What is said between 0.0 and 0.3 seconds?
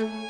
thank mm -hmm. you